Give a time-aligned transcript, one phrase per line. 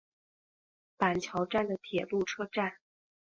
[0.97, 2.73] 板桥站的铁路车站。